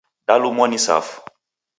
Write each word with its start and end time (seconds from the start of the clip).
Dalumwa 0.27 0.65
ni 0.67 0.79
safu. 0.79 1.21